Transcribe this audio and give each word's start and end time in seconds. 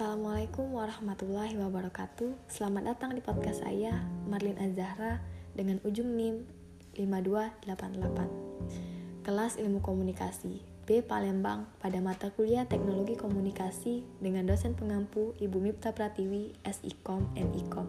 Assalamualaikum 0.00 0.72
warahmatullahi 0.72 1.60
wabarakatuh 1.60 2.48
Selamat 2.48 2.96
datang 2.96 3.12
di 3.12 3.20
podcast 3.20 3.60
saya, 3.60 4.00
Marlin 4.24 4.56
Azahra 4.56 5.20
Dengan 5.52 5.76
ujung 5.84 6.16
NIM 6.16 6.48
5288 6.96 9.28
Kelas 9.28 9.60
Ilmu 9.60 9.84
Komunikasi 9.84 10.64
B. 10.88 11.04
Palembang 11.04 11.68
pada 11.84 12.00
mata 12.00 12.32
kuliah 12.32 12.64
Teknologi 12.64 13.12
Komunikasi 13.12 14.24
Dengan 14.24 14.48
dosen 14.48 14.72
pengampu 14.72 15.36
Ibu 15.36 15.60
Mipta 15.60 15.92
Pratiwi, 15.92 16.56
SIKOM, 16.64 17.36
MIKOM 17.36 17.84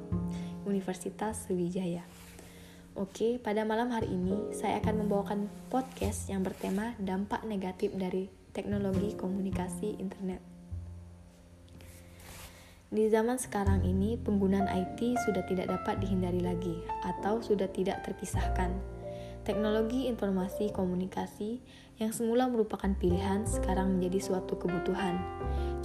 Universitas 0.67 1.47
Sriwijaya 1.47 2.03
Oke, 2.99 3.39
pada 3.39 3.63
malam 3.63 3.87
hari 3.87 4.11
ini 4.11 4.51
saya 4.51 4.83
akan 4.83 5.07
membawakan 5.07 5.47
podcast 5.71 6.27
yang 6.27 6.43
bertema 6.43 6.91
dampak 6.99 7.47
negatif 7.47 7.95
dari 7.95 8.27
teknologi 8.51 9.15
komunikasi 9.15 9.95
internet. 9.95 10.50
Di 12.91 13.07
zaman 13.07 13.39
sekarang 13.39 13.87
ini, 13.87 14.19
penggunaan 14.19 14.67
IT 14.67 15.15
sudah 15.23 15.47
tidak 15.47 15.71
dapat 15.71 16.03
dihindari 16.03 16.43
lagi 16.43 16.75
atau 17.07 17.39
sudah 17.39 17.71
tidak 17.71 18.03
terpisahkan. 18.03 18.67
Teknologi 19.47 20.11
informasi 20.11 20.75
komunikasi 20.75 21.63
yang 22.03 22.11
semula 22.11 22.51
merupakan 22.51 22.91
pilihan 22.91 23.47
sekarang 23.47 23.95
menjadi 23.95 24.19
suatu 24.19 24.59
kebutuhan. 24.59 25.23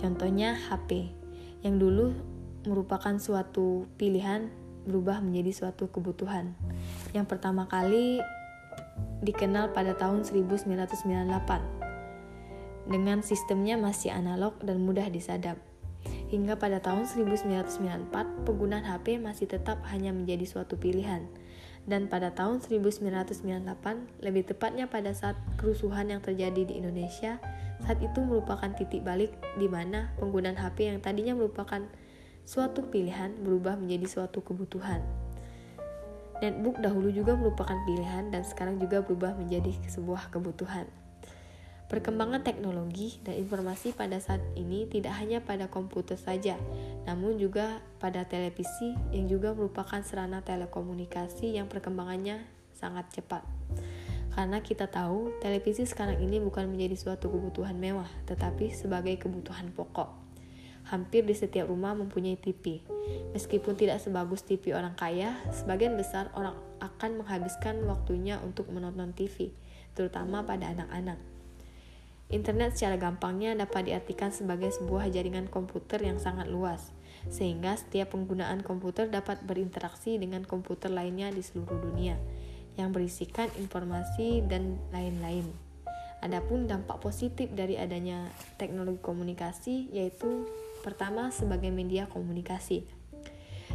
Contohnya 0.03 0.59
HP, 0.59 1.15
yang 1.63 1.79
dulu 1.79 2.11
merupakan 2.67 3.15
suatu 3.23 3.87
pilihan 3.95 4.51
berubah 4.83 5.23
menjadi 5.23 5.63
suatu 5.63 5.87
kebutuhan. 5.87 6.59
Yang 7.15 7.27
pertama 7.31 7.71
kali 7.71 8.19
dikenal 9.23 9.71
pada 9.71 9.95
tahun 9.95 10.27
1998 10.27 12.91
dengan 12.91 13.23
sistemnya 13.23 13.79
masih 13.79 14.11
analog 14.11 14.59
dan 14.59 14.83
mudah 14.83 15.07
disadap. 15.07 15.76
Hingga 16.27 16.59
pada 16.59 16.83
tahun 16.83 17.07
1994, 17.07 18.11
penggunaan 18.43 18.83
HP 18.83 19.23
masih 19.23 19.47
tetap 19.47 19.79
hanya 19.95 20.11
menjadi 20.11 20.43
suatu 20.43 20.75
pilihan. 20.75 21.23
Dan 21.87 22.11
pada 22.11 22.35
tahun 22.35 22.59
1998, 22.67 23.63
lebih 24.19 24.43
tepatnya 24.43 24.91
pada 24.91 25.15
saat 25.15 25.39
kerusuhan 25.55 26.11
yang 26.11 26.19
terjadi 26.19 26.67
di 26.67 26.83
Indonesia, 26.83 27.39
saat 27.87 28.03
itu 28.03 28.27
merupakan 28.27 28.67
titik 28.75 29.07
balik 29.07 29.39
di 29.55 29.71
mana 29.71 30.11
penggunaan 30.19 30.59
HP 30.59 30.91
yang 30.91 30.99
tadinya 30.99 31.39
merupakan 31.39 31.87
suatu 32.43 32.91
pilihan 32.91 33.39
berubah 33.47 33.79
menjadi 33.79 34.07
suatu 34.11 34.43
kebutuhan. 34.43 34.99
Netbook 36.43 36.83
dahulu 36.83 37.15
juga 37.15 37.39
merupakan 37.39 37.79
pilihan 37.87 38.35
dan 38.35 38.43
sekarang 38.43 38.83
juga 38.83 38.99
berubah 39.01 39.39
menjadi 39.39 39.71
sebuah 39.87 40.35
kebutuhan. 40.35 40.91
Perkembangan 41.87 42.43
teknologi 42.43 43.23
dan 43.23 43.39
informasi 43.39 43.95
pada 43.95 44.19
saat 44.19 44.43
ini 44.59 44.91
tidak 44.91 45.15
hanya 45.23 45.39
pada 45.39 45.71
komputer 45.71 46.19
saja, 46.19 46.59
namun 47.07 47.39
juga 47.39 47.79
pada 48.03 48.27
televisi 48.27 48.91
yang 49.15 49.31
juga 49.31 49.55
merupakan 49.55 50.03
sarana 50.03 50.43
telekomunikasi 50.43 51.55
yang 51.55 51.71
perkembangannya 51.71 52.43
sangat 52.75 53.07
cepat. 53.15 53.47
Karena 54.35 54.59
kita 54.61 54.91
tahu, 54.91 55.33
televisi 55.39 55.87
sekarang 55.87 56.19
ini 56.19 56.43
bukan 56.43 56.67
menjadi 56.67 56.99
suatu 56.99 57.31
kebutuhan 57.31 57.79
mewah, 57.79 58.11
tetapi 58.27 58.75
sebagai 58.75 59.17
kebutuhan 59.23 59.71
pokok. 59.71 60.11
Hampir 60.91 61.23
di 61.23 61.39
setiap 61.39 61.71
rumah 61.71 61.95
mempunyai 61.95 62.35
TV. 62.35 62.83
Meskipun 63.31 63.79
tidak 63.79 64.03
sebagus 64.03 64.43
TV 64.43 64.75
orang 64.75 64.99
kaya, 64.99 65.39
sebagian 65.55 65.95
besar 65.95 66.35
orang 66.35 66.59
akan 66.83 67.23
menghabiskan 67.23 67.79
waktunya 67.87 68.43
untuk 68.43 68.69
menonton 68.75 69.15
TV, 69.15 69.55
terutama 69.95 70.43
pada 70.43 70.75
anak-anak. 70.75 71.37
Internet 72.27 72.75
secara 72.75 72.99
gampangnya 72.99 73.55
dapat 73.55 73.87
diartikan 73.87 74.35
sebagai 74.35 74.75
sebuah 74.75 75.07
jaringan 75.15 75.47
komputer 75.47 76.03
yang 76.03 76.19
sangat 76.19 76.51
luas, 76.51 76.91
sehingga 77.31 77.79
setiap 77.79 78.19
penggunaan 78.19 78.67
komputer 78.67 79.07
dapat 79.07 79.47
berinteraksi 79.47 80.19
dengan 80.19 80.43
komputer 80.43 80.91
lainnya 80.91 81.31
di 81.31 81.39
seluruh 81.39 81.79
dunia, 81.79 82.19
yang 82.75 82.91
berisikan 82.91 83.47
informasi 83.63 84.43
dan 84.43 84.75
lain-lain. 84.91 85.47
Adapun 86.19 86.67
dampak 86.67 86.99
positif 86.99 87.47
dari 87.55 87.79
adanya 87.79 88.27
teknologi 88.59 88.99
komunikasi 89.07 89.95
yaitu 89.95 90.51
pertama 90.83 91.31
sebagai 91.31 91.71
media 91.71 92.11
komunikasi. 92.11 92.83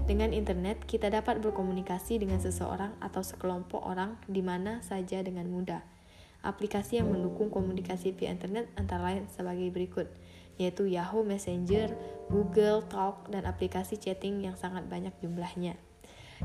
Dengan 0.03 0.35
internet, 0.35 0.84
kita 0.84 1.07
dapat 1.07 1.40
berkomunikasi 1.40 2.19
dengan 2.19 2.44
seseorang 2.44 3.00
atau 3.00 3.23
sekelompok 3.23 3.79
orang 3.79 4.19
di 4.28 4.44
mana 4.44 4.84
saja 4.84 5.23
dengan 5.23 5.47
mudah 5.47 5.91
Aplikasi 6.41 6.97
yang 6.97 7.13
mendukung 7.13 7.53
komunikasi 7.53 8.18
via 8.18 8.34
internet 8.34 8.66
antara 8.74 9.13
lain 9.13 9.29
sebagai 9.29 9.69
berikut, 9.69 10.09
yaitu 10.57 10.90
Yahoo 10.90 11.22
Messenger, 11.22 11.94
Google 12.34 12.81
Talk, 12.90 13.29
dan 13.29 13.46
aplikasi 13.46 14.02
chatting 14.02 14.41
yang 14.41 14.57
sangat 14.57 14.90
banyak 14.90 15.13
jumlahnya. 15.22 15.78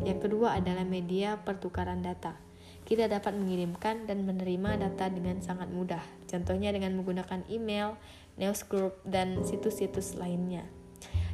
Yang 0.05 0.29
kedua 0.29 0.61
adalah 0.61 0.85
media 0.85 1.41
pertukaran 1.41 2.05
data. 2.05 2.37
Kita 2.85 3.09
dapat 3.09 3.35
mengirimkan 3.35 4.05
dan 4.05 4.23
menerima 4.29 4.79
data 4.79 5.09
dengan 5.09 5.41
sangat 5.41 5.73
mudah, 5.73 6.05
contohnya 6.29 6.71
dengan 6.71 6.95
menggunakan 6.95 7.43
email, 7.49 7.97
newsgroup, 8.37 9.01
dan 9.03 9.43
situs-situs 9.43 10.15
lainnya. 10.15 10.69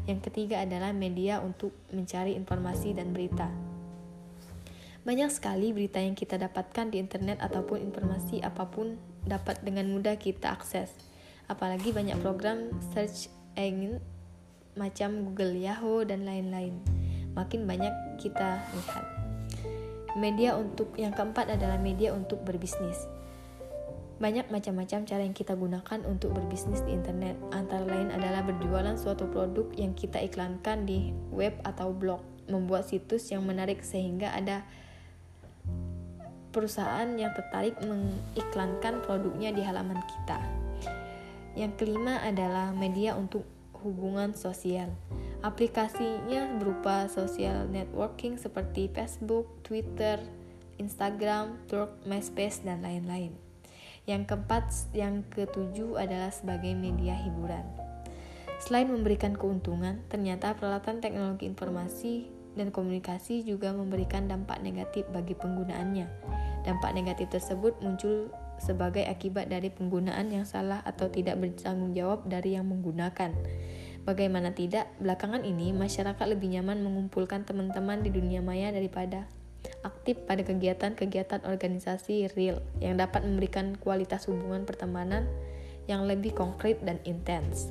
Yang 0.07 0.31
ketiga 0.31 0.63
adalah 0.63 0.91
media 0.95 1.43
untuk 1.43 1.75
mencari 1.91 2.35
informasi 2.35 2.95
dan 2.97 3.11
berita. 3.11 3.72
Banyak 5.03 5.35
sekali 5.35 5.75
berita 5.75 5.99
yang 5.99 6.15
kita 6.15 6.39
dapatkan 6.39 6.95
di 6.95 7.03
internet 7.03 7.43
ataupun 7.43 7.83
informasi 7.83 8.39
apa 8.39 8.71
pun 8.71 8.95
dapat 9.27 9.59
dengan 9.67 9.91
mudah 9.91 10.15
kita 10.15 10.55
akses. 10.55 10.95
Apalagi 11.51 11.91
banyak 11.91 12.23
program 12.23 12.71
search 12.95 13.27
engine 13.59 13.99
macam 14.79 15.27
Google, 15.27 15.59
Yahoo, 15.59 16.07
dan 16.07 16.23
lain-lain. 16.23 16.79
Makin 17.35 17.67
banyak 17.67 17.91
kita 18.23 18.63
lihat. 18.63 19.05
Media 20.15 20.55
untuk 20.55 20.95
yang 20.95 21.11
keempat 21.11 21.51
adalah 21.51 21.83
media 21.83 22.15
untuk 22.15 22.47
berbisnis. 22.47 23.11
Banyak 24.23 24.55
macam-macam 24.55 25.03
cara 25.03 25.27
yang 25.27 25.35
kita 25.35 25.59
gunakan 25.59 25.99
untuk 26.07 26.31
berbisnis 26.31 26.79
di 26.87 26.95
internet. 26.95 27.35
Antara 27.51 27.83
lain 27.83 28.15
adalah 28.15 28.47
berjualan 28.47 28.95
suatu 28.95 29.27
produk 29.27 29.67
yang 29.75 29.99
kita 29.99 30.23
iklankan 30.23 30.87
di 30.87 31.11
web 31.35 31.59
atau 31.67 31.91
blog, 31.91 32.23
membuat 32.47 32.87
situs 32.87 33.35
yang 33.35 33.43
menarik 33.43 33.83
sehingga 33.83 34.31
ada 34.31 34.63
perusahaan 36.53 37.09
yang 37.17 37.33
tertarik 37.33 37.75
mengiklankan 37.81 39.01
produknya 39.03 39.51
di 39.51 39.65
halaman 39.65 39.99
kita. 40.05 40.39
Yang 41.57 41.73
kelima 41.85 42.21
adalah 42.21 42.71
media 42.77 43.17
untuk 43.17 43.45
hubungan 43.83 44.33
sosial. 44.33 44.93
Aplikasinya 45.43 46.55
berupa 46.63 47.11
social 47.11 47.67
networking 47.67 48.39
seperti 48.39 48.87
Facebook, 48.95 49.51
Twitter, 49.67 50.23
Instagram, 50.79 51.59
Turk, 51.67 51.91
MySpace, 52.07 52.63
dan 52.63 52.81
lain-lain. 52.87 53.35
Yang 54.07 54.33
keempat, 54.33 54.65
yang 54.95 55.27
ketujuh 55.35 55.99
adalah 55.99 56.31
sebagai 56.31 56.73
media 56.79 57.19
hiburan. 57.19 57.67
Selain 58.63 58.87
memberikan 58.87 59.35
keuntungan, 59.35 59.99
ternyata 60.07 60.55
peralatan 60.55 61.03
teknologi 61.03 61.51
informasi 61.51 62.31
dan 62.55 62.71
komunikasi 62.71 63.43
juga 63.43 63.75
memberikan 63.75 64.31
dampak 64.31 64.63
negatif 64.63 65.09
bagi 65.11 65.35
penggunaannya 65.35 66.07
Dampak 66.63 66.95
negatif 66.95 67.31
tersebut 67.31 67.79
muncul 67.83 68.31
sebagai 68.63 69.03
akibat 69.03 69.51
dari 69.51 69.75
penggunaan 69.75 70.31
yang 70.31 70.47
salah 70.47 70.79
atau 70.87 71.11
tidak 71.11 71.43
bertanggung 71.43 71.91
jawab 71.91 72.23
dari 72.31 72.55
yang 72.55 72.71
menggunakan. 72.71 73.35
Bagaimana 74.03 74.55
tidak, 74.55 74.91
belakangan 74.99 75.47
ini 75.47 75.75
masyarakat 75.75 76.27
lebih 76.27 76.55
nyaman 76.59 76.83
mengumpulkan 76.83 77.47
teman-teman 77.47 78.03
di 78.03 78.11
dunia 78.11 78.43
maya 78.43 78.71
daripada 78.71 79.27
aktif 79.83 80.19
pada 80.27 80.43
kegiatan-kegiatan 80.43 81.47
organisasi 81.47 82.31
real 82.35 82.63
yang 82.83 82.99
dapat 82.99 83.23
memberikan 83.23 83.79
kualitas 83.79 84.27
hubungan 84.27 84.67
pertemanan 84.67 85.27
yang 85.91 86.07
lebih 86.07 86.35
konkret 86.35 86.79
dan 86.83 87.03
intens. 87.03 87.71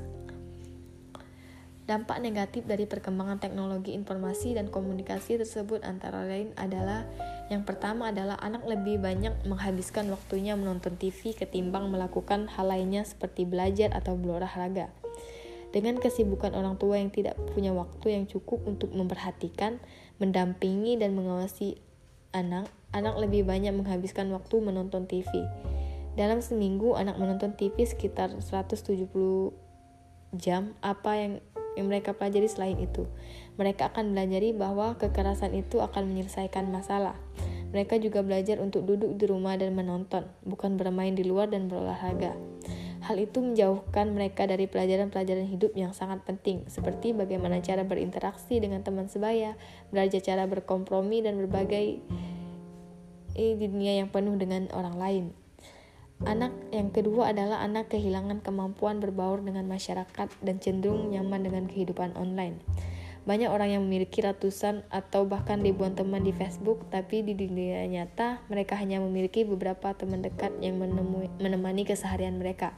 Dampak 1.92 2.24
negatif 2.24 2.64
dari 2.64 2.88
perkembangan 2.88 3.44
teknologi 3.44 3.92
informasi 3.92 4.56
dan 4.56 4.72
komunikasi 4.72 5.36
tersebut 5.36 5.84
antara 5.84 6.24
lain 6.24 6.56
adalah 6.56 7.04
yang 7.52 7.68
pertama 7.68 8.16
adalah 8.16 8.40
anak 8.40 8.64
lebih 8.64 9.04
banyak 9.04 9.36
menghabiskan 9.44 10.08
waktunya 10.08 10.56
menonton 10.56 10.96
TV 10.96 11.36
ketimbang 11.36 11.92
melakukan 11.92 12.48
hal 12.48 12.72
lainnya 12.72 13.04
seperti 13.04 13.44
belajar 13.44 13.92
atau 13.92 14.16
berolahraga. 14.16 14.88
Dengan 15.76 16.00
kesibukan 16.00 16.56
orang 16.56 16.80
tua 16.80 16.96
yang 16.96 17.12
tidak 17.12 17.36
punya 17.52 17.76
waktu 17.76 18.16
yang 18.16 18.24
cukup 18.24 18.64
untuk 18.64 18.96
memperhatikan, 18.96 19.84
mendampingi, 20.16 20.96
dan 20.96 21.12
mengawasi 21.12 21.76
anak, 22.32 22.72
anak 22.96 23.20
lebih 23.20 23.44
banyak 23.44 23.76
menghabiskan 23.76 24.32
waktu 24.32 24.64
menonton 24.64 25.12
TV. 25.12 25.28
Dalam 26.16 26.40
seminggu, 26.40 26.96
anak 26.96 27.20
menonton 27.20 27.52
TV 27.52 27.84
sekitar 27.84 28.32
170 28.32 29.12
jam, 30.40 30.72
apa 30.80 31.12
yang 31.20 31.34
yang 31.82 31.90
mereka 31.90 32.14
pelajari 32.14 32.46
selain 32.46 32.78
itu. 32.78 33.10
Mereka 33.58 33.90
akan 33.92 34.14
belajar 34.14 34.46
bahwa 34.54 34.96
kekerasan 35.02 35.58
itu 35.58 35.82
akan 35.82 36.14
menyelesaikan 36.14 36.70
masalah. 36.70 37.18
Mereka 37.74 37.98
juga 37.98 38.22
belajar 38.22 38.62
untuk 38.62 38.86
duduk 38.86 39.18
di 39.18 39.26
rumah 39.26 39.58
dan 39.58 39.74
menonton, 39.74 40.30
bukan 40.46 40.78
bermain 40.78 41.18
di 41.18 41.26
luar 41.26 41.50
dan 41.50 41.66
berolahraga. 41.72 42.38
Hal 43.02 43.18
itu 43.18 43.42
menjauhkan 43.42 44.14
mereka 44.14 44.46
dari 44.46 44.70
pelajaran-pelajaran 44.70 45.50
hidup 45.50 45.74
yang 45.74 45.90
sangat 45.90 46.22
penting, 46.22 46.70
seperti 46.70 47.18
bagaimana 47.18 47.58
cara 47.66 47.82
berinteraksi 47.82 48.62
dengan 48.62 48.86
teman 48.86 49.10
sebaya, 49.10 49.58
belajar 49.90 50.22
cara 50.22 50.46
berkompromi 50.46 51.26
dan 51.26 51.42
berbagai 51.42 51.98
di 53.34 53.66
dunia 53.66 54.06
yang 54.06 54.14
penuh 54.14 54.38
dengan 54.38 54.70
orang 54.76 54.96
lain. 55.02 55.26
Anak 56.22 56.54
yang 56.70 56.94
kedua 56.94 57.34
adalah 57.34 57.66
anak 57.66 57.90
kehilangan 57.90 58.46
kemampuan 58.46 59.02
berbaur 59.02 59.42
dengan 59.42 59.66
masyarakat 59.66 60.30
dan 60.46 60.56
cenderung 60.62 61.10
nyaman 61.10 61.42
dengan 61.42 61.66
kehidupan 61.66 62.14
online. 62.14 62.62
Banyak 63.26 63.50
orang 63.50 63.74
yang 63.74 63.82
memiliki 63.86 64.22
ratusan 64.22 64.86
atau 64.94 65.26
bahkan 65.26 65.62
ribuan 65.66 65.98
teman 65.98 66.22
di 66.22 66.30
Facebook, 66.30 66.86
tapi 66.94 67.26
di 67.26 67.34
dunia 67.34 67.86
nyata 67.90 68.42
mereka 68.54 68.78
hanya 68.78 69.02
memiliki 69.02 69.46
beberapa 69.46 69.98
teman 69.98 70.22
dekat 70.22 70.54
yang 70.62 70.78
menemui, 70.78 71.30
menemani 71.42 71.90
keseharian 71.90 72.38
mereka. 72.38 72.78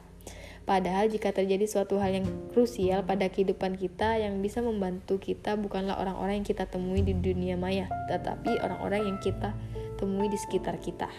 Padahal 0.64 1.12
jika 1.12 1.28
terjadi 1.28 1.68
suatu 1.68 2.00
hal 2.00 2.24
yang 2.24 2.26
krusial 2.48 3.04
pada 3.04 3.28
kehidupan 3.28 3.76
kita 3.76 4.16
yang 4.16 4.40
bisa 4.40 4.64
membantu 4.64 5.20
kita 5.20 5.60
bukanlah 5.60 6.00
orang-orang 6.00 6.40
yang 6.40 6.48
kita 6.48 6.64
temui 6.64 7.04
di 7.04 7.12
dunia 7.12 7.60
maya, 7.60 7.92
tetapi 8.08 8.56
orang-orang 8.64 9.04
yang 9.04 9.18
kita 9.20 9.52
temui 10.00 10.32
di 10.32 10.40
sekitar 10.40 10.80
kita. 10.80 11.12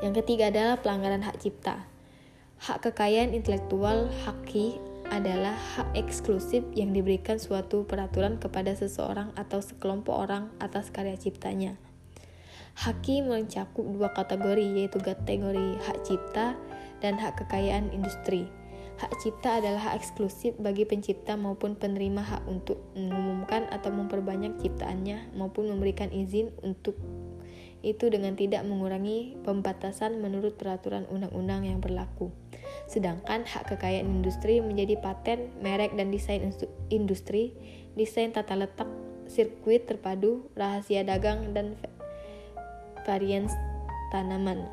Yang 0.00 0.24
ketiga 0.24 0.48
adalah 0.48 0.80
pelanggaran 0.80 1.20
hak 1.20 1.44
cipta. 1.44 1.84
Hak 2.60 2.88
kekayaan 2.88 3.36
intelektual 3.36 4.08
haki 4.24 4.80
adalah 5.12 5.52
hak 5.76 5.92
eksklusif 5.92 6.64
yang 6.72 6.96
diberikan 6.96 7.36
suatu 7.36 7.84
peraturan 7.84 8.40
kepada 8.40 8.72
seseorang 8.72 9.34
atau 9.36 9.60
sekelompok 9.60 10.16
orang 10.16 10.48
atas 10.56 10.88
karya 10.88 11.20
ciptanya. 11.20 11.76
Haki 12.80 13.20
mencakup 13.26 13.84
dua 13.84 14.14
kategori 14.16 14.64
yaitu 14.72 15.02
kategori 15.02 15.76
hak 15.84 15.98
cipta 16.06 16.56
dan 17.04 17.20
hak 17.20 17.36
kekayaan 17.44 17.92
industri. 17.92 18.48
Hak 19.00 19.12
cipta 19.20 19.60
adalah 19.60 19.92
hak 19.92 20.04
eksklusif 20.04 20.56
bagi 20.60 20.84
pencipta 20.84 21.36
maupun 21.36 21.76
penerima 21.76 22.20
hak 22.20 22.42
untuk 22.48 22.80
mengumumkan 22.96 23.68
atau 23.72 23.88
memperbanyak 23.92 24.60
ciptaannya 24.60 25.32
maupun 25.36 25.72
memberikan 25.72 26.12
izin 26.12 26.52
untuk 26.60 26.96
itu 27.80 28.12
dengan 28.12 28.36
tidak 28.36 28.60
mengurangi 28.68 29.40
pembatasan 29.40 30.20
menurut 30.20 30.60
peraturan 30.60 31.08
undang-undang 31.08 31.64
yang 31.64 31.80
berlaku. 31.80 32.28
Sedangkan 32.84 33.48
hak 33.48 33.72
kekayaan 33.72 34.08
industri 34.08 34.60
menjadi 34.60 35.00
paten, 35.00 35.48
merek, 35.64 35.96
dan 35.96 36.12
desain 36.12 36.52
industri, 36.92 37.56
desain 37.96 38.34
tata 38.34 38.52
letak, 38.58 38.88
sirkuit 39.30 39.88
terpadu, 39.88 40.50
rahasia 40.58 41.06
dagang, 41.06 41.56
dan 41.56 41.78
varian 43.08 43.48
tanaman. 44.12 44.68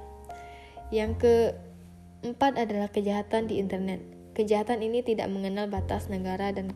Yang 0.91 1.11
keempat 1.23 2.59
adalah 2.59 2.91
kejahatan 2.91 3.47
di 3.47 3.59
internet. 3.61 4.03
Kejahatan 4.35 4.85
ini 4.85 5.01
tidak 5.01 5.31
mengenal 5.33 5.65
batas 5.65 6.11
negara 6.11 6.53
dan 6.53 6.75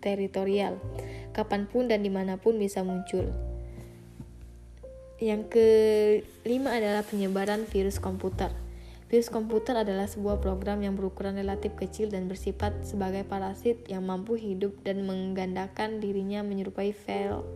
teritorial, 0.00 0.80
kapan 1.36 1.68
pun 1.68 1.86
dan 1.86 2.00
di 2.00 2.08
mana 2.08 2.40
pun 2.40 2.56
bisa 2.56 2.80
muncul. 2.80 3.51
Yang 5.22 5.54
kelima 6.42 6.74
adalah 6.74 7.06
penyebaran 7.06 7.62
virus 7.70 8.02
komputer. 8.02 8.50
Virus 9.06 9.30
komputer 9.30 9.78
adalah 9.78 10.10
sebuah 10.10 10.42
program 10.42 10.82
yang 10.82 10.98
berukuran 10.98 11.38
relatif 11.38 11.78
kecil 11.78 12.10
dan 12.10 12.26
bersifat 12.26 12.82
sebagai 12.82 13.22
parasit 13.22 13.86
yang 13.86 14.02
mampu 14.02 14.34
hidup 14.34 14.74
dan 14.82 15.06
menggandakan 15.06 16.02
dirinya 16.02 16.42
menyerupai 16.42 16.90
file 16.90 17.46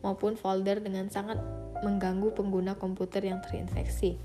maupun 0.00 0.40
folder 0.40 0.80
dengan 0.80 1.12
sangat 1.12 1.36
mengganggu 1.84 2.32
pengguna 2.32 2.80
komputer 2.80 3.20
yang 3.20 3.44
terinfeksi. 3.44 4.16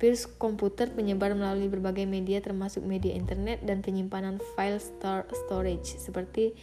Virus 0.00 0.24
komputer 0.24 0.88
penyebar 0.88 1.36
melalui 1.36 1.68
berbagai 1.68 2.08
media 2.08 2.40
termasuk 2.40 2.80
media 2.80 3.12
internet 3.12 3.60
dan 3.60 3.84
penyimpanan 3.84 4.40
file 4.56 4.80
storage 5.36 6.00
seperti 6.00 6.56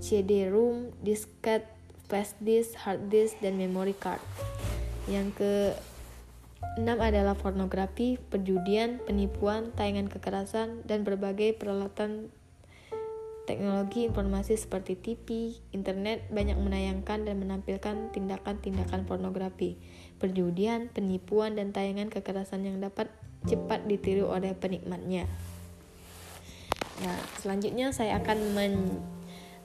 CD-ROM, 0.00 0.94
disket, 1.04 1.66
flash 2.08 2.32
disk, 2.40 2.74
hard 2.82 3.12
disk, 3.12 3.36
dan 3.44 3.60
memory 3.60 3.94
card. 3.94 4.20
Yang 5.06 5.28
ke 5.38 5.52
enam 6.80 6.98
adalah 6.98 7.36
pornografi, 7.38 8.18
perjudian, 8.18 8.98
penipuan, 9.04 9.70
tayangan 9.76 10.10
kekerasan, 10.10 10.82
dan 10.88 11.04
berbagai 11.06 11.54
peralatan 11.54 12.32
teknologi 13.48 14.04
informasi 14.04 14.60
seperti 14.60 14.92
TV, 15.00 15.56
internet 15.72 16.28
banyak 16.28 16.60
menayangkan 16.60 17.24
dan 17.24 17.40
menampilkan 17.40 18.12
tindakan-tindakan 18.12 19.08
pornografi, 19.08 19.80
perjudian, 20.20 20.92
penipuan, 20.92 21.56
dan 21.56 21.72
tayangan 21.72 22.12
kekerasan 22.12 22.68
yang 22.68 22.76
dapat 22.76 23.08
cepat 23.48 23.88
ditiru 23.88 24.28
oleh 24.28 24.52
penikmatnya. 24.52 25.24
Nah, 27.00 27.18
selanjutnya 27.40 27.94
saya 27.94 28.20
akan 28.20 28.38
men 28.52 28.74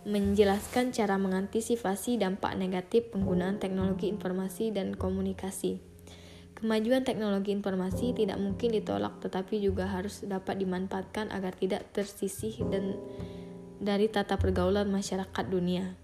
menjelaskan 0.04 0.92
cara 0.92 1.16
mengantisipasi 1.16 2.20
dampak 2.20 2.60
negatif 2.60 3.12
penggunaan 3.16 3.60
teknologi 3.60 4.12
informasi 4.12 4.76
dan 4.76 4.96
komunikasi. 5.00 5.80
Kemajuan 6.60 7.04
teknologi 7.04 7.52
informasi 7.52 8.16
tidak 8.16 8.40
mungkin 8.40 8.72
ditolak 8.72 9.20
tetapi 9.20 9.60
juga 9.60 9.88
harus 9.88 10.24
dapat 10.24 10.60
dimanfaatkan 10.60 11.32
agar 11.32 11.56
tidak 11.56 11.92
tersisih 11.92 12.56
dan 12.72 12.96
dari 13.84 14.08
tata 14.08 14.40
pergaulan 14.40 14.88
masyarakat 14.88 15.46
dunia. 15.48 16.03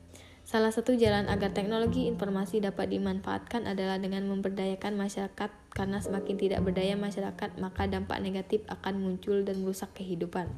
Salah 0.50 0.74
satu 0.74 0.98
jalan 0.98 1.30
agar 1.30 1.54
teknologi 1.54 2.10
informasi 2.10 2.57
dapat 2.57 2.90
dimanfaatkan 2.90 3.69
adalah 3.69 4.01
dengan 4.01 4.25
memberdayakan 4.25 4.98
masyarakat 4.98 5.54
karena 5.69 6.01
semakin 6.01 6.42
tidak 6.42 6.66
berdaya 6.66 6.98
masyarakat 6.98 7.62
maka 7.62 7.86
dampak 7.86 8.18
negatif 8.18 8.66
akan 8.66 8.98
muncul 8.98 9.46
dan 9.46 9.62
merusak 9.62 9.94
kehidupan. 9.94 10.50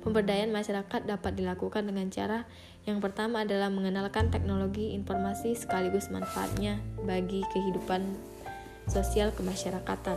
Pemberdayaan 0.00 0.48
masyarakat 0.48 1.04
dapat 1.04 1.36
dilakukan 1.36 1.84
dengan 1.84 2.08
cara 2.08 2.48
yang 2.88 3.04
pertama 3.04 3.44
adalah 3.44 3.68
mengenalkan 3.68 4.32
teknologi 4.32 4.96
informasi 4.96 5.52
sekaligus 5.52 6.08
manfaatnya 6.08 6.80
bagi 7.04 7.44
kehidupan 7.52 8.08
sosial 8.88 9.28
kemasyarakatan. 9.36 10.16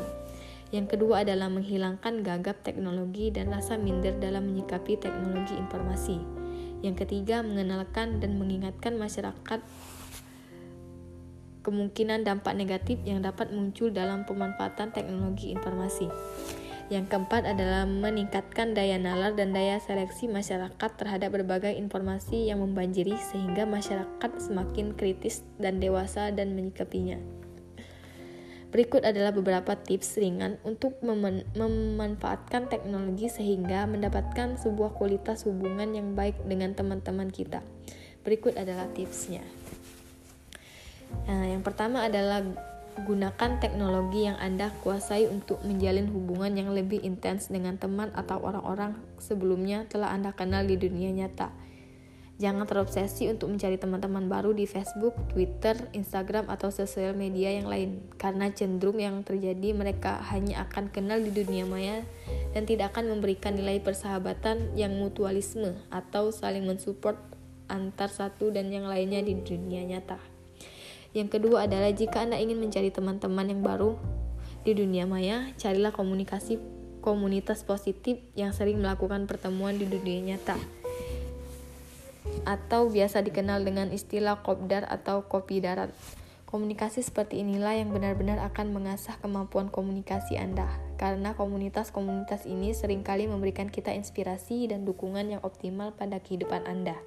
Yang 0.72 0.96
kedua 0.96 1.28
adalah 1.28 1.52
menghilangkan 1.52 2.24
gagap 2.24 2.63
teknologi 2.63 3.28
dan 3.28 3.52
rasa 3.52 3.75
minder 3.75 4.16
dalam 4.24 4.48
menyikapi 4.48 4.96
teknologi 4.96 5.60
informasi. 5.60 6.41
Yang 6.81 7.06
ketiga, 7.06 7.45
mengenalkan 7.45 8.22
dan 8.22 8.38
mengingatkan 8.42 8.98
masyarakat 8.98 9.62
kemungkinan 11.62 12.25
dampak 12.25 12.57
negatif 12.57 12.98
yang 13.06 13.22
dapat 13.22 13.54
muncul 13.54 13.94
dalam 13.94 14.25
pemanfaatan 14.25 14.89
teknologi 14.89 15.54
informasi. 15.54 16.10
Yang 16.91 17.08
keempat 17.08 17.48
adalah 17.48 17.88
meningkatkan 17.88 18.75
daya 18.75 19.00
nalar 19.00 19.32
dan 19.32 19.56
daya 19.56 19.79
seleksi 19.79 20.27
masyarakat 20.27 20.91
terhadap 21.00 21.32
berbagai 21.32 21.72
informasi 21.72 22.51
yang 22.51 22.60
membanjiri 22.60 23.15
sehingga 23.32 23.63
masyarakat 23.63 24.32
semakin 24.44 24.91
kritis 25.00 25.48
dan 25.56 25.79
dewasa 25.79 26.36
dan 26.36 26.51
menyikapinya. 26.51 27.40
Berikut 28.72 29.04
adalah 29.04 29.36
beberapa 29.36 29.75
tips 29.75 30.16
ringan 30.16 30.56
untuk 30.63 30.96
mem 31.04 31.44
memanfaatkan 31.51 32.72
teknologi 32.72 33.28
sehingga 33.28 33.84
mendapatkan 33.84 34.56
sebuah 34.56 34.96
kualitas 34.96 35.44
hubungan 35.44 35.92
yang 35.92 36.16
baik 36.16 36.40
dengan 36.48 36.72
teman-teman 36.72 37.28
kita. 37.28 37.60
Berikut 38.24 38.56
adalah 38.56 38.88
tipsnya. 38.96 39.44
Nah, 41.28 41.51
yang 41.51 41.60
pertama 41.68 42.08
adalah 42.08 42.40
gunakan 43.04 43.60
teknologi 43.60 44.28
yang 44.28 44.40
Anda 44.40 44.72
kuasai 44.84 45.28
untuk 45.28 45.60
menjalin 45.68 46.08
hubungan 46.08 46.56
yang 46.56 46.72
lebih 46.72 47.04
intens 47.04 47.51
dengan 47.51 47.75
teman 47.75 48.12
atau 48.16 48.40
orang-orang 48.40 48.96
sebelumnya 49.20 49.84
telah 49.92 50.16
Anda 50.16 50.32
kenal 50.32 50.63
di 50.63 50.80
dunia 50.80 51.12
nyata. 51.12 51.51
Jangan 52.41 52.65
terobsesi 52.65 53.29
untuk 53.29 53.53
mencari 53.53 53.77
teman-teman 53.77 54.25
baru 54.25 54.50
di 54.50 54.65
Facebook, 54.65 55.13
Twitter, 55.29 55.77
Instagram, 55.93 56.50
atau 56.50 56.74
sosial 56.74 57.13
media 57.13 57.53
yang 57.53 57.69
lain, 57.69 58.01
karena 58.17 58.50
cenderung 58.50 58.98
yang 58.98 59.21
terjadi 59.21 59.77
mereka 59.77 60.17
hanya 60.33 60.65
akan 60.65 60.89
kenal 60.89 61.21
di 61.21 61.29
dunia 61.29 61.69
maya 61.69 62.01
dan 62.57 62.65
tidak 62.65 62.98
akan 62.98 63.13
memberikan 63.13 63.53
nilai 63.53 63.77
persahabatan 63.77 64.74
yang 64.74 64.89
mutualisme 64.98 65.77
atau 65.93 66.33
saling 66.33 66.65
mensupport 66.65 67.21
antar 67.69 68.10
satu 68.10 68.50
dan 68.50 68.74
yang 68.74 68.89
lainnya 68.89 69.21
di 69.21 69.38
dunia 69.38 69.86
nyata. 69.86 70.17
Yang 71.13 71.38
kedua 71.38 71.69
adalah 71.69 71.93
jika 71.93 72.25
Anda 72.25 72.41
ingin 72.41 72.57
mencari 72.57 72.89
teman-teman 72.89 73.53
yang 73.53 73.62
baru 73.62 74.01
di 74.65 74.74
dunia 74.74 75.05
maya, 75.05 75.53
carilah 75.62 75.93
komunikasi 75.93 76.57
komunitas 77.05 77.62
positif 77.62 78.17
yang 78.33 78.50
sering 78.50 78.81
melakukan 78.81 79.29
pertemuan 79.29 79.77
di 79.77 79.86
dunia 79.86 80.33
nyata 80.33 80.81
atau 82.43 82.89
biasa 82.89 83.21
dikenal 83.25 83.62
dengan 83.65 83.89
istilah 83.93 84.41
kopdar 84.41 84.88
atau 84.89 85.25
kopi 85.25 85.62
darat. 85.62 85.93
Komunikasi 86.51 87.00
seperti 87.00 87.39
inilah 87.39 87.79
yang 87.79 87.95
benar-benar 87.95 88.43
akan 88.51 88.75
mengasah 88.75 89.15
kemampuan 89.24 89.71
komunikasi 89.71 90.36
Anda, 90.36 90.67
karena 91.00 91.31
komunitas-komunitas 91.31 92.43
ini 92.43 92.75
sering 92.75 93.07
kali 93.07 93.24
memberikan 93.24 93.71
kita 93.71 93.95
inspirasi 93.95 94.67
dan 94.67 94.83
dukungan 94.83 95.31
yang 95.31 95.41
optimal 95.48 95.95
pada 95.95 96.19
kehidupan 96.19 96.67
Anda. 96.67 97.00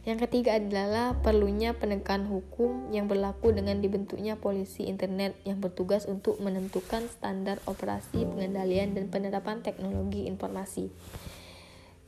Yang 0.00 0.26
ketiga 0.26 0.56
adalah 0.56 1.12
perlunya 1.20 1.76
penegakan 1.76 2.24
hukum 2.24 2.88
yang 2.88 3.04
berlaku 3.04 3.52
dengan 3.52 3.84
dibentuknya 3.84 4.32
polisi 4.32 4.88
internet 4.88 5.36
yang 5.44 5.60
bertugas 5.60 6.08
untuk 6.08 6.40
menentukan 6.40 7.04
standar 7.12 7.60
operasi, 7.68 8.24
pengendalian, 8.24 8.96
dan 8.96 9.12
penerapan 9.12 9.60
teknologi 9.60 10.24
informasi. 10.24 10.88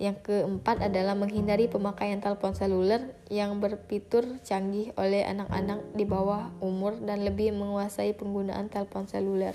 Yang 0.03 0.27
keempat 0.27 0.83
adalah 0.83 1.15
menghindari 1.15 1.71
pemakaian 1.71 2.19
telepon 2.19 2.59
seluler 2.59 3.15
yang 3.31 3.63
berfitur 3.63 4.27
canggih 4.43 4.91
oleh 4.99 5.23
anak-anak 5.23 5.95
di 5.95 6.03
bawah 6.03 6.51
umur 6.59 6.99
dan 6.99 7.23
lebih 7.23 7.55
menguasai 7.55 8.11
penggunaan 8.19 8.67
telepon 8.67 9.07
seluler. 9.07 9.55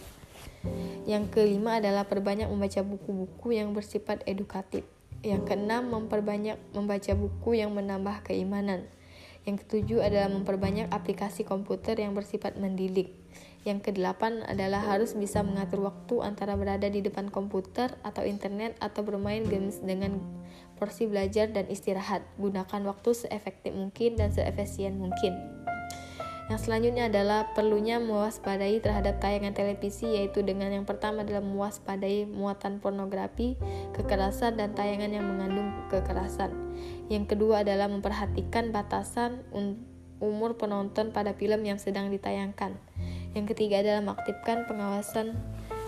Yang 1.03 1.35
kelima 1.35 1.83
adalah 1.83 2.07
perbanyak 2.07 2.47
membaca 2.47 2.79
buku-buku 2.79 3.59
yang 3.59 3.75
bersifat 3.75 4.23
edukatif. 4.23 4.87
Yang 5.19 5.51
keenam, 5.51 5.91
memperbanyak 5.91 6.55
membaca 6.71 7.11
buku 7.11 7.59
yang 7.59 7.75
menambah 7.75 8.23
keimanan. 8.23 8.87
Yang 9.43 9.67
ketujuh 9.67 9.99
adalah 9.99 10.31
memperbanyak 10.31 10.87
aplikasi 10.95 11.43
komputer 11.43 11.99
yang 11.99 12.15
bersifat 12.15 12.55
mendidik. 12.55 13.11
Yang 13.67 13.91
kedelapan 13.91 14.47
adalah 14.47 14.79
harus 14.79 15.11
bisa 15.11 15.43
mengatur 15.43 15.83
waktu 15.91 16.23
antara 16.23 16.55
berada 16.55 16.87
di 16.87 17.03
depan 17.03 17.27
komputer 17.27 17.99
atau 17.99 18.23
internet 18.23 18.79
atau 18.79 19.03
bermain 19.03 19.43
games 19.43 19.83
dengan 19.83 20.23
porsi 20.79 21.03
belajar 21.03 21.51
dan 21.51 21.67
istirahat. 21.67 22.23
Gunakan 22.39 22.87
waktu 22.87 23.11
seefektif 23.11 23.75
mungkin 23.75 24.15
dan 24.15 24.31
seefisien 24.31 24.95
mungkin. 24.95 25.35
Yang 26.47 26.63
selanjutnya 26.63 27.11
adalah 27.11 27.51
perlunya 27.51 27.99
mewaspadai 27.99 28.79
terhadap 28.79 29.19
tayangan 29.19 29.51
televisi 29.51 30.07
yaitu 30.15 30.47
dengan 30.47 30.71
yang 30.71 30.87
pertama 30.87 31.27
adalah 31.27 31.43
mewaspadai 31.43 32.23
muatan 32.23 32.79
pornografi, 32.79 33.59
kekerasan 33.91 34.55
dan 34.55 34.71
tayangan 34.71 35.11
yang 35.11 35.27
mengandung 35.27 35.75
kekerasan. 35.91 36.55
Yang 37.11 37.35
kedua 37.35 37.67
adalah 37.67 37.91
memperhatikan 37.91 38.71
batasan 38.71 39.43
umur 40.23 40.55
penonton 40.55 41.11
pada 41.11 41.35
film 41.35 41.67
yang 41.67 41.83
sedang 41.83 42.07
ditayangkan. 42.15 42.79
Yang 43.37 43.53
ketiga 43.53 43.85
adalah 43.85 44.01
mengaktifkan 44.01 44.65
pengawasan 44.65 45.37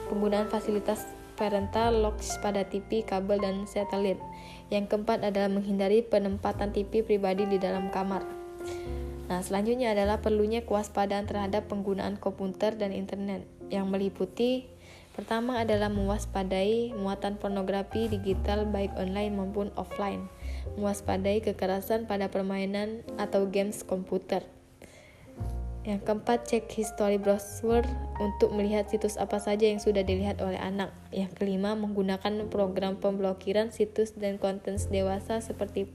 penggunaan 0.05 0.53
fasilitas 0.53 1.01
parental 1.33 1.97
locks 2.05 2.37
pada 2.45 2.61
TV, 2.61 3.01
kabel, 3.01 3.41
dan 3.41 3.65
satelit. 3.65 4.21
Yang 4.69 4.93
keempat 4.93 5.25
adalah 5.25 5.49
menghindari 5.49 6.05
penempatan 6.05 6.69
TV 6.69 7.01
pribadi 7.01 7.49
di 7.49 7.57
dalam 7.57 7.89
kamar. 7.89 8.21
Nah, 9.25 9.41
selanjutnya 9.41 9.97
adalah 9.97 10.21
perlunya 10.21 10.61
kewaspadaan 10.61 11.25
terhadap 11.25 11.65
penggunaan 11.65 12.21
komputer 12.21 12.77
dan 12.77 12.93
internet 12.93 13.41
yang 13.73 13.89
meliputi 13.89 14.69
pertama 15.13 15.61
adalah 15.61 15.89
mewaspadai 15.91 16.95
muatan 16.95 17.35
pornografi 17.37 18.09
digital 18.09 18.65
baik 18.69 18.93
online 18.95 19.35
maupun 19.35 19.67
offline, 19.77 20.29
mewaspadai 20.77 21.43
kekerasan 21.45 22.05
pada 22.05 22.29
permainan 22.29 23.03
atau 23.19 23.45
games 23.45 23.83
komputer. 23.83 24.45
Yang 25.89 26.05
keempat, 26.05 26.45
cek 26.45 26.69
history 26.69 27.17
browser 27.17 27.81
untuk 28.21 28.53
melihat 28.53 28.85
situs 28.85 29.17
apa 29.17 29.41
saja 29.41 29.65
yang 29.65 29.81
sudah 29.81 30.05
dilihat 30.05 30.37
oleh 30.37 30.61
anak. 30.61 30.93
Yang 31.09 31.41
kelima, 31.41 31.73
menggunakan 31.73 32.45
program 32.53 33.01
pemblokiran 33.01 33.73
situs 33.73 34.13
dan 34.13 34.37
konten 34.37 34.77
dewasa 34.93 35.41
seperti 35.41 35.89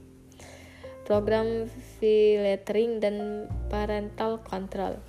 program 1.07 1.71
filtering 1.95 2.99
dan 2.99 3.47
parental 3.71 4.43
control. 4.43 4.99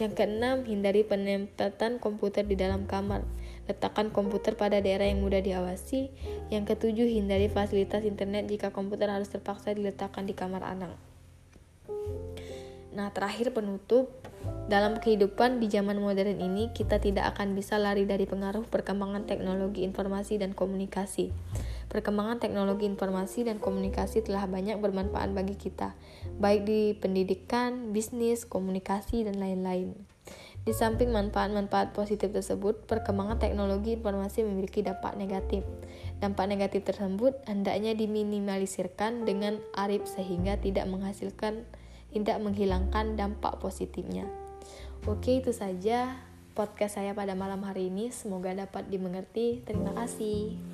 Yang 0.00 0.24
keenam, 0.24 0.64
hindari 0.64 1.04
penempatan 1.04 2.00
komputer 2.00 2.48
di 2.48 2.56
dalam 2.56 2.88
kamar. 2.88 3.20
Letakkan 3.68 4.08
komputer 4.08 4.56
pada 4.56 4.80
daerah 4.80 5.04
yang 5.04 5.20
mudah 5.20 5.44
diawasi. 5.44 6.08
Yang 6.48 6.64
ketujuh, 6.72 7.12
hindari 7.12 7.52
fasilitas 7.52 8.08
internet 8.08 8.48
jika 8.48 8.72
komputer 8.72 9.12
harus 9.12 9.28
terpaksa 9.28 9.76
diletakkan 9.76 10.24
di 10.24 10.32
kamar 10.32 10.64
anak. 10.64 11.09
Nah, 12.90 13.14
terakhir 13.14 13.54
penutup, 13.54 14.10
dalam 14.66 14.98
kehidupan 14.98 15.62
di 15.62 15.70
zaman 15.70 15.98
modern 15.98 16.38
ini, 16.42 16.74
kita 16.74 16.98
tidak 16.98 17.34
akan 17.36 17.54
bisa 17.54 17.78
lari 17.78 18.06
dari 18.06 18.26
pengaruh 18.26 18.66
perkembangan 18.66 19.26
teknologi 19.26 19.86
informasi 19.86 20.38
dan 20.38 20.54
komunikasi. 20.54 21.30
Perkembangan 21.90 22.38
teknologi 22.38 22.86
informasi 22.86 23.46
dan 23.46 23.58
komunikasi 23.58 24.22
telah 24.22 24.46
banyak 24.46 24.78
bermanfaat 24.78 25.34
bagi 25.34 25.58
kita, 25.58 25.98
baik 26.38 26.62
di 26.62 26.94
pendidikan, 26.94 27.90
bisnis, 27.90 28.46
komunikasi, 28.46 29.26
dan 29.26 29.42
lain-lain. 29.42 29.98
Di 30.60 30.76
samping 30.76 31.10
manfaat-manfaat 31.10 31.96
positif 31.96 32.30
tersebut, 32.36 32.84
perkembangan 32.84 33.40
teknologi 33.40 33.96
informasi 33.96 34.44
memiliki 34.44 34.84
dampak 34.84 35.16
negatif. 35.16 35.64
Dampak 36.20 36.46
negatif 36.46 36.84
tersebut 36.84 37.32
hendaknya 37.48 37.96
diminimalisirkan 37.96 39.24
dengan 39.24 39.58
arif 39.72 40.04
sehingga 40.04 40.60
tidak 40.60 40.84
menghasilkan 40.84 41.64
tidak 42.10 42.38
menghilangkan 42.42 43.18
dampak 43.18 43.58
positifnya. 43.58 44.26
Oke, 45.08 45.40
itu 45.40 45.50
saja 45.54 46.20
podcast 46.52 47.00
saya 47.00 47.16
pada 47.16 47.32
malam 47.32 47.64
hari 47.64 47.88
ini. 47.88 48.12
Semoga 48.12 48.52
dapat 48.52 48.92
dimengerti. 48.92 49.64
Terima 49.64 49.96
kasih. 49.96 50.69